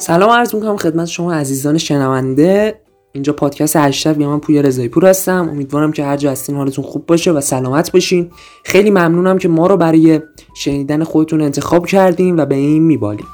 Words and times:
سلام 0.00 0.30
عرض 0.30 0.54
می‌کنم 0.54 0.76
خدمت 0.76 1.06
شما 1.06 1.32
عزیزان 1.32 1.78
شنونده. 1.78 2.80
اینجا 3.12 3.32
پادکست 3.32 3.76
هشتگ 3.76 4.20
یا 4.20 4.30
من 4.30 4.40
پویا 4.40 4.60
رضایی 4.60 4.88
پور 4.88 5.06
هستم. 5.06 5.48
امیدوارم 5.50 5.92
که 5.92 6.04
هر 6.04 6.16
جا 6.16 6.30
هستین 6.30 6.56
حالتون 6.56 6.84
خوب 6.84 7.06
باشه 7.06 7.32
و 7.32 7.40
سلامت 7.40 7.92
باشین. 7.92 8.30
خیلی 8.64 8.90
ممنونم 8.90 9.38
که 9.38 9.48
ما 9.48 9.66
رو 9.66 9.76
برای 9.76 10.20
شنیدن 10.54 11.04
خودتون 11.04 11.40
انتخاب 11.40 11.86
کردیم 11.86 12.36
و 12.36 12.46
به 12.46 12.54
این 12.54 12.82
میبالیم 12.82 13.26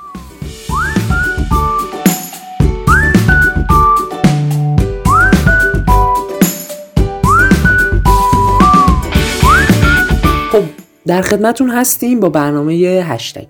خب 10.53 10.63
در 11.07 11.23
خدمتون 11.23 11.71
هستیم 11.71 12.21
با 12.21 12.29
برنامه 12.29 12.75
هشتگ. 13.05 13.47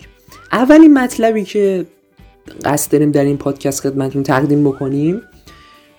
اولین 0.52 0.98
مطلبی 0.98 1.44
که 1.44 1.86
قصد 2.64 2.92
داریم 2.92 3.10
در 3.10 3.24
این 3.24 3.36
پادکست 3.36 3.80
خدمتون 3.80 4.22
تقدیم 4.22 4.64
بکنیم. 4.64 5.22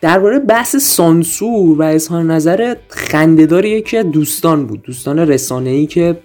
درباره 0.02 0.40
بحث 0.40 0.76
سانسور 0.76 1.78
و 1.78 1.82
اظهار 1.82 2.24
نظر 2.24 2.76
خندهدار 2.90 3.80
که 3.80 4.04
دوستان 4.04 4.68
بود. 4.68 4.84
دوستان 4.84 5.20
رسانه 5.20 5.70
ای 5.70 5.86
که 5.86 6.18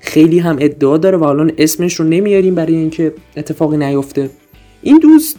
خیلی 0.00 0.38
هم 0.38 0.56
ادعا 0.60 0.96
داره 0.96 1.18
و 1.18 1.24
الان 1.24 1.52
اسمش 1.58 1.94
رو 1.94 2.04
نمیاریم 2.04 2.54
برای 2.54 2.74
اینکه 2.74 3.14
اتفاقی 3.36 3.76
نیفته. 3.76 4.30
این 4.82 4.98
دوست 4.98 5.36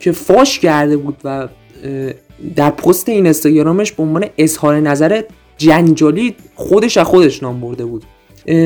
که 0.00 0.12
فاش 0.12 0.58
کرده 0.58 0.96
بود 0.96 1.16
و 1.24 1.48
در 2.56 2.70
پست 2.70 3.08
این 3.08 3.24
اینستاگرامش 3.24 3.92
به 3.92 4.02
عنوان 4.02 4.24
اظهار 4.38 4.80
نظر 4.80 5.22
جنجالی 5.56 6.34
خودش 6.54 6.96
از 6.96 7.06
خودش 7.06 7.42
نام 7.42 7.60
برده 7.60 7.84
بود. 7.84 8.04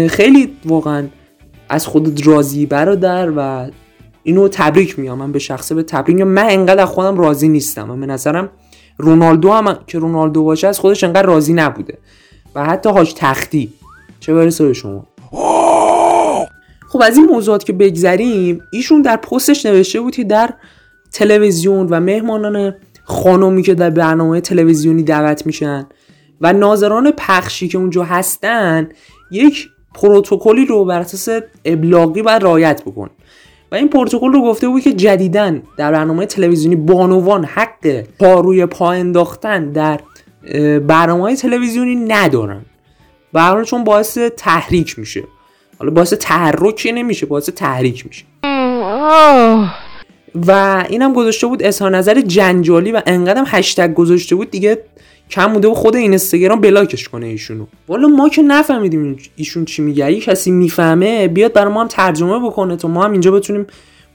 خیلی 0.09 0.53
واقعا 0.65 1.07
از 1.69 1.87
خود 1.87 2.27
راضی 2.27 2.67
برادر 2.67 3.33
و 3.37 3.71
اینو 4.25 4.49
تبریک 4.49 4.99
میام 4.99 5.19
من 5.19 5.33
به 5.33 5.39
شخصه 5.39 5.75
به 5.75 5.83
تبریک 5.83 6.17
میام 6.17 6.29
من 6.29 6.47
انقدر 6.49 6.85
خودم 6.85 7.19
راضی 7.19 7.49
نیستم. 7.49 7.85
من 7.85 8.01
به 8.01 8.07
نظرم 8.07 8.49
رونالدو 8.99 9.53
هم 9.53 9.79
که 9.87 9.99
رونالدو 9.99 10.45
باشه 10.45 10.69
از 10.69 10.79
خودش 10.79 11.05
انقدر 11.05 11.27
راضی 11.27 11.53
نبوده. 11.53 11.99
و 12.55 12.65
حتی 12.65 12.89
هاش 12.89 13.13
تختی. 13.13 13.73
چه 14.21 14.35
برسه 14.35 14.67
به 14.67 14.73
شما؟ 14.73 15.07
خب 16.89 17.03
از 17.03 17.17
این 17.17 17.27
موضوعات 17.27 17.65
که 17.65 17.73
بگذریم 17.73 18.61
ایشون 18.73 19.03
در 19.03 19.17
پستش 19.17 19.67
نوشته 19.67 20.01
بود 20.01 20.17
که 20.17 20.25
در 20.25 20.55
تلویزیون 21.13 21.87
و 21.91 22.01
مهمانان 22.01 22.75
خانومی 23.05 23.63
که 23.63 23.75
در 23.75 23.91
برنامه 23.91 24.41
تلویزیونی 24.41 25.03
دعوت 25.03 25.47
میشن 25.47 25.87
و 26.41 26.53
ناظران 26.53 27.11
پخشی 27.11 27.69
که 27.69 27.79
اونجا 27.79 28.05
هستن 28.05 28.89
یک 29.31 29.69
پروتکلی 29.95 30.67
رو 30.67 30.85
بر 30.85 31.01
اساس 31.01 31.43
ابلاغی 31.65 32.23
و 32.23 32.39
رایت 32.39 32.83
بکن. 32.83 33.11
این 33.75 33.89
پروتکل 33.89 34.33
رو 34.33 34.43
گفته 34.43 34.69
بود 34.69 34.83
که 34.83 34.93
جدیدن 34.93 35.63
در 35.77 35.93
برنامه 35.93 36.27
تلویزیونی 36.27 36.77
بانوان 36.77 37.45
حق 37.45 38.05
پا 38.19 38.41
روی 38.41 38.67
پا 38.67 38.93
انداختن 38.93 39.73
در 39.73 40.01
برنامه 40.79 41.37
تلویزیونی 41.37 41.97
ندارن. 41.97 42.65
برای 43.33 43.65
چون 43.65 43.85
باعث 43.85 44.19
تحریک 44.19 44.99
میشه. 44.99 45.23
حالا 45.79 45.91
باعث 45.91 46.13
تحرک 46.13 46.93
نمیشه 46.95 47.27
باعث 47.27 47.51
تحریک 47.51 48.07
میشه. 48.07 48.25
و 50.47 50.85
اینم 50.89 51.13
گذاشته 51.13 51.47
بود 51.47 51.63
اظهار 51.63 51.91
نظر 51.91 52.21
جنجالی 52.21 52.93
و 52.93 53.03
انقدرم 53.07 53.45
هشتگ 53.47 53.95
گذاشته 53.95 54.35
بود 54.37 54.51
دیگه 54.51 54.79
کم 55.31 55.53
بوده 55.53 55.69
و 55.69 55.75
خود 55.75 55.97
این 55.97 56.11
اینستاگرام 56.11 56.61
بلاکش 56.61 57.09
کنه 57.09 57.27
ایشونو. 57.27 57.67
والا 57.89 58.09
ما 58.09 58.29
که 58.29 58.43
نفهمیدیم 58.43 59.17
ایشون 59.37 59.65
چی 59.65 59.83
میگه. 59.83 60.05
اگه 60.05 60.21
کسی 60.21 60.51
می‌فهمه 60.51 61.29
بیاد 61.29 61.53
برای 61.53 61.73
ما 61.73 61.81
هم 61.81 61.89
ترجمه 61.89 62.47
بکنه 62.47 62.77
تا 62.77 62.89
ما 62.89 63.05
هم 63.05 63.13
اینجا 63.13 63.31
بتونیم 63.31 63.67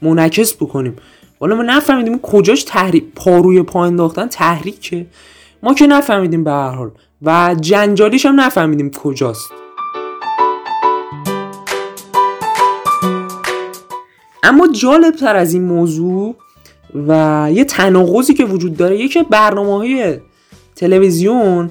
منعکس 0.02 0.54
بکنیم. 0.54 0.96
والا 1.40 1.56
ما 1.56 1.62
نفهمیدیم 1.62 2.18
کجاش 2.18 2.62
تحریک 2.64 3.04
پاروی 3.16 3.62
پا 3.62 3.84
انداختن 3.84 4.26
تحریکه. 4.26 5.06
ما 5.62 5.74
که 5.74 5.86
نفهمیدیم 5.86 6.44
به 6.44 6.50
هر 6.50 6.70
حال. 6.70 6.90
و 7.22 7.56
جنجالیش 7.60 8.26
هم 8.26 8.40
نفهمیدیم 8.40 8.90
کجاست. 8.90 9.50
اما 14.42 14.68
جالب 14.68 15.14
تر 15.16 15.36
از 15.36 15.54
این 15.54 15.64
موضوع 15.64 16.36
و 17.08 17.48
یه 17.52 17.64
تناقضی 17.64 18.34
که 18.34 18.44
وجود 18.44 18.76
داره 18.76 18.98
یکی 18.98 19.22
برنامه 19.22 19.76
های 19.76 20.18
تلویزیون 20.80 21.70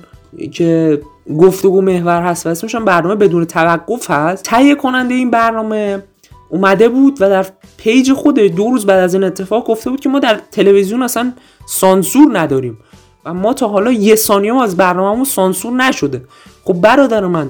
که 0.51 1.01
گفتگو 1.39 1.81
محور 1.81 2.21
هست 2.21 2.45
و 2.45 2.49
اسمش 2.49 2.75
برنامه 2.75 3.15
بدون 3.15 3.45
توقف 3.45 4.11
هست 4.11 4.43
تهیه 4.43 4.75
کننده 4.75 5.13
این 5.13 5.31
برنامه 5.31 6.03
اومده 6.49 6.89
بود 6.89 7.17
و 7.21 7.29
در 7.29 7.45
پیج 7.77 8.13
خود 8.13 8.39
دو 8.39 8.71
روز 8.71 8.85
بعد 8.85 8.99
از 8.99 9.13
این 9.13 9.23
اتفاق 9.23 9.67
گفته 9.67 9.89
بود 9.89 9.99
که 9.99 10.09
ما 10.09 10.19
در 10.19 10.39
تلویزیون 10.51 11.03
اصلا 11.03 11.33
سانسور 11.67 12.39
نداریم 12.39 12.77
و 13.25 13.33
ما 13.33 13.53
تا 13.53 13.67
حالا 13.67 13.91
یه 13.91 14.15
ثانیه 14.15 14.61
از 14.61 14.77
برنامهمون 14.77 15.23
سانسور 15.23 15.73
نشده. 15.73 16.21
خب 16.63 16.73
برادر 16.73 17.25
من 17.25 17.49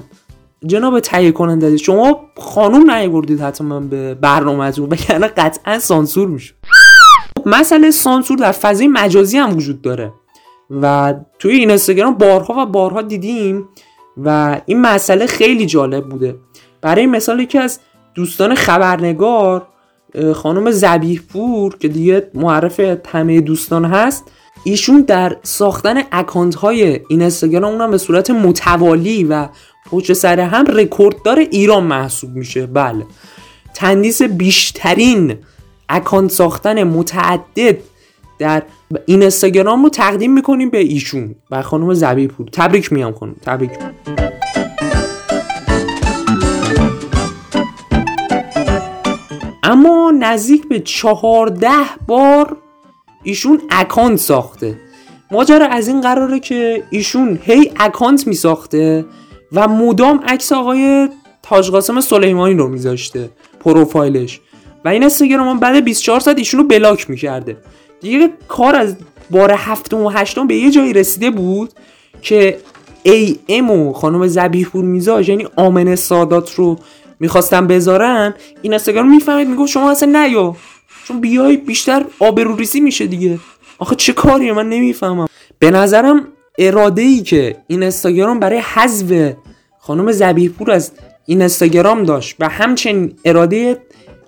جناب 0.66 1.00
تهیه 1.00 1.32
کننده 1.32 1.76
شما 1.76 2.20
خانوم 2.36 2.90
نیوردید 2.90 3.40
حتما 3.40 3.80
به 3.80 4.14
برنامهتون 4.14 4.88
وگرنه 4.90 5.26
قطعا 5.26 5.78
سانسور 5.78 6.28
میشه. 6.28 6.54
مسئله 7.46 7.90
سانسور 7.90 8.38
در 8.38 8.52
فضای 8.52 8.88
مجازی 8.88 9.38
هم 9.38 9.56
وجود 9.56 9.82
داره. 9.82 10.12
و 10.70 11.14
توی 11.38 11.52
این 11.52 11.68
اینستاگرام 11.68 12.14
بارها 12.14 12.62
و 12.62 12.66
بارها 12.66 13.02
دیدیم 13.02 13.68
و 14.16 14.60
این 14.66 14.80
مسئله 14.80 15.26
خیلی 15.26 15.66
جالب 15.66 16.08
بوده. 16.08 16.36
برای 16.80 17.06
مثال 17.06 17.40
یکی 17.40 17.58
از 17.58 17.80
دوستان 18.14 18.54
خبرنگار 18.54 19.66
خانم 20.34 20.70
زبیح 20.70 21.20
پور 21.32 21.76
که 21.78 21.88
دیگه 21.88 22.30
معرف 22.34 22.80
همه 23.08 23.40
دوستان 23.40 23.84
هست 23.84 24.24
ایشون 24.64 25.00
در 25.00 25.36
ساختن 25.42 26.02
اکانت 26.12 26.54
های 26.54 26.82
این 26.84 27.02
اینستاگرام 27.08 27.72
اونم 27.72 27.90
به 27.90 27.98
صورت 27.98 28.30
متوالی 28.30 29.24
و 29.24 29.48
پشت 29.90 30.12
سر 30.12 30.40
هم 30.40 30.64
رکورددار 30.66 31.38
ایران 31.38 31.82
محسوب 31.84 32.30
میشه. 32.30 32.66
بله. 32.66 33.06
تندیس 33.74 34.22
بیشترین 34.22 35.36
account 35.88 36.30
ساختن 36.30 36.82
متعدد 36.82 37.76
در 38.40 38.62
این 39.06 39.20
اینستاگرام 39.20 39.82
رو 39.82 39.88
تقدیم 39.88 40.32
می‌کنیم 40.32 40.70
به 40.70 40.78
ایشون 40.78 41.34
و 41.50 41.62
خانم 41.62 41.94
زبی 41.94 42.26
پور. 42.26 42.46
تبریک 42.52 42.92
میگم 42.92 43.12
خانم 43.12 43.34
تبریک. 43.42 43.70
اما 49.62 50.12
نزدیک 50.18 50.68
به 50.68 50.80
چهارده 50.80 51.68
بار 52.06 52.56
ایشون 53.22 53.60
account 53.70 54.18
ساخته. 54.18 54.78
ماجرا 55.30 55.66
از 55.66 55.88
این 55.88 56.00
قراره 56.00 56.40
که 56.40 56.82
ایشون 56.90 57.38
هی 57.42 57.72
اکانت 57.80 58.26
میساخته 58.26 59.04
و 59.52 59.68
مدام 59.68 60.20
عکس 60.26 60.52
آقای 60.52 61.08
تاج 61.42 61.70
قاسم 61.70 62.00
سلیمانی 62.00 62.54
رو 62.54 62.68
میذاشته 62.68 63.30
پروفایلش. 63.60 64.40
و 64.84 64.88
این 64.88 65.02
اینستاگرام 65.02 65.60
بعد 65.60 65.84
24 65.84 66.20
ساعت 66.20 66.38
ایشون 66.38 66.60
رو 66.60 66.66
بلاک 66.66 67.10
می‌کرده. 67.10 67.56
دیگه 68.00 68.30
کار 68.48 68.76
از 68.76 68.96
بار 69.30 69.52
هفتم 69.56 69.96
و 69.96 70.08
هشتم 70.08 70.46
به 70.46 70.56
یه 70.56 70.70
جایی 70.70 70.92
رسیده 70.92 71.30
بود 71.30 71.72
که 72.22 72.58
ای 73.02 73.36
ام 73.48 73.70
و 73.70 73.92
خانم 73.92 74.26
زبیح 74.26 74.66
پور 74.66 74.84
میزاج 74.84 75.28
یعنی 75.28 75.46
آمن 75.56 75.96
سادات 75.96 76.54
رو 76.54 76.78
می‌خواستن 77.20 77.66
بذارن 77.66 78.34
این 78.62 78.72
اینستاگرام 78.72 79.10
می‌فهمید 79.10 79.48
می‌گفت 79.48 79.70
شما 79.72 79.90
اصلا 79.90 80.26
نیا 80.26 80.56
چون 81.04 81.20
بیای 81.20 81.56
بیشتر 81.56 82.04
آبروریزی 82.18 82.80
میشه 82.80 83.06
دیگه. 83.06 83.38
آخه 83.78 83.94
چه 83.96 84.12
کاریه؟ 84.12 84.52
من 84.52 84.68
نمی‌فهمم. 84.68 85.26
به 85.58 85.70
نظرم 85.70 86.26
اراده 86.58 87.02
ای 87.02 87.22
که 87.22 87.56
این 87.66 87.82
اینستاگرام 87.82 88.40
برای 88.40 88.58
حذف 88.58 89.32
خانم 89.78 90.12
زبیح 90.12 90.50
پور 90.50 90.70
از 90.70 90.92
این 91.26 91.40
اینستاگرام 91.40 92.02
داشت 92.04 92.36
و 92.38 92.48
همچنین 92.48 93.14
اراده 93.24 93.78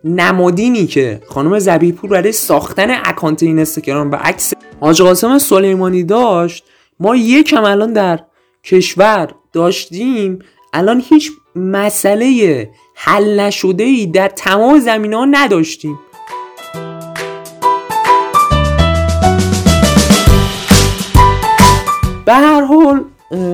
نمادینی 0.05 0.87
که 0.87 1.21
خانم 1.29 1.59
زبیپور 1.59 2.11
برای 2.11 2.33
ساختن 2.33 2.91
اکانت 3.05 3.43
این 3.43 3.57
اینستاگرام 3.57 4.11
و 4.11 4.15
عکس 4.15 4.53
حاج 4.81 5.03
قاسم 5.03 5.39
سلیمانی 5.39 6.03
داشت 6.03 6.65
ما 7.01 7.17
یکم 7.17 7.65
الان 7.65 7.93
در 7.93 8.21
کشور 8.65 9.29
داشتیم 9.53 10.39
الان 10.73 11.03
هیچ 11.09 11.33
مسئله 11.57 12.71
حل 12.95 13.41
نشده 13.41 13.85
ای 13.85 14.07
در 14.07 14.29
تمام 14.29 14.79
زمین 14.79 15.13
ها 15.13 15.25
نداشتیم. 15.25 15.99
به 22.27 22.33
هر 22.33 22.61
حال 22.61 23.05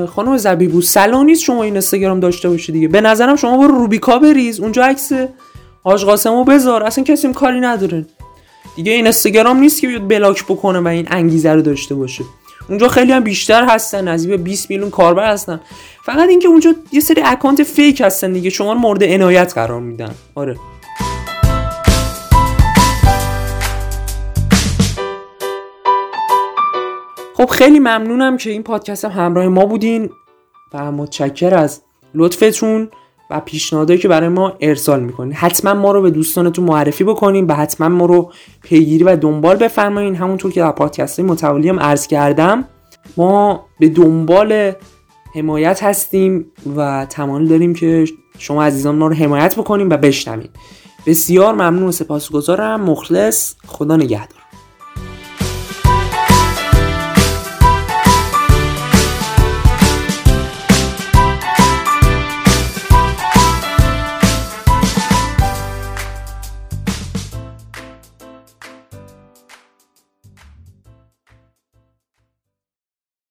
خانم 0.07 0.37
زبیبو 0.37 0.81
سلا 0.81 1.23
نیست 1.23 1.43
شما 1.43 1.63
این 1.63 1.73
اینستاگرام 1.73 2.21
داشته 2.21 2.49
باشید 2.49 2.75
دیگه. 2.75 2.89
به 2.89 3.01
نظرم 3.01 3.37
شما 3.37 3.59
برو 3.59 3.79
روبیکا 3.79 4.19
بریز 4.19 4.61
اونجا 4.61 4.85
عکس 4.85 5.13
آج 5.89 6.05
قاسمو 6.05 6.45
بذار 6.45 6.83
اصلا 6.83 7.05
کسی 7.05 7.33
کاری 7.33 7.61
نداره. 7.61 8.07
دیگه 8.77 8.93
این 8.93 9.07
استگرام 9.07 9.59
نیست 9.61 9.81
که 9.81 9.89
بیاد 9.89 10.09
بلاک 10.09 10.45
بکنه 10.45 10.79
و 10.81 10.89
این 10.89 11.07
انگیزه 11.11 11.53
رو 11.53 11.63
داشته 11.63 11.95
باشه. 11.95 12.25
اونجا 12.69 12.89
خیلی 12.89 13.13
هم 13.13 13.25
بیشتر 13.25 13.65
هستن 13.65 14.09
نزدیک 14.09 14.41
20 14.41 14.71
میلیون 14.71 14.91
کاربر 14.91 15.33
هستن. 15.33 15.61
فقط 16.05 16.29
اینکه 16.29 16.49
اونجا 16.49 16.75
یه 16.93 17.01
سری 17.01 17.23
اکانت 17.25 17.63
فیک 17.63 18.01
هستن 18.01 18.33
دیگه 18.33 18.51
شما 18.51 18.73
رو 18.73 18.79
مورد 18.79 19.05
عنایت 19.05 19.55
قرار 19.55 19.81
میدن. 19.81 20.15
آره. 20.35 20.57
خب 27.37 27.47
خیلی 27.47 27.79
ممنونم 27.79 28.37
که 28.37 28.51
این 28.51 28.63
پادکست 28.63 29.05
هم 29.05 29.11
همراه 29.11 29.49
ما 29.49 29.67
بودین 29.67 30.11
و 30.75 30.93
متشکر 30.93 31.55
از 31.55 31.81
لطفتون. 32.15 32.91
و 33.31 33.41
پیشنهادهایی 33.41 34.03
که 34.03 34.09
برای 34.09 34.29
ما 34.29 34.53
ارسال 34.61 35.01
می‌کنین 35.01 35.33
حتما 35.33 35.75
ما 35.75 35.93
رو 35.93 36.03
به 36.03 36.11
دوستانتون 36.11 36.65
معرفی 36.65 37.05
بکنین 37.05 37.47
و 37.47 37.55
حتما 37.55 37.89
ما 37.89 38.07
رو 38.07 38.33
پیگیری 38.63 39.05
و 39.05 39.17
دنبال 39.17 39.57
بفرمایین. 39.57 40.15
همونطور 40.15 40.53
که 40.53 40.61
در 40.61 40.73
پادکست 40.73 41.21
متوالی 41.21 41.69
هم 41.69 41.81
عرض 41.81 42.07
کردم 42.07 42.65
ما 43.17 43.67
به 43.81 43.89
دنبال 43.89 44.73
حمایت 45.35 45.83
هستیم 45.83 46.47
و 46.77 47.07
تمایل 47.11 47.49
داریم 47.49 47.75
که 47.75 48.05
شما 48.39 48.65
عزیزان 48.65 48.95
ما 48.95 49.07
رو 49.07 49.15
حمایت 49.15 49.59
بکنیم 49.59 49.91
و 49.91 49.97
بشنوین. 49.97 50.49
بسیار 51.07 51.55
ممنون 51.55 51.83
و 51.83 51.93
سپاسگزارم. 51.93 52.81
مخلص. 52.81 53.55
خدا 53.67 53.97
نگهدار. 53.97 54.38